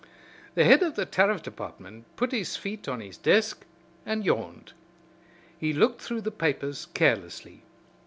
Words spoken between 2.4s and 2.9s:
feet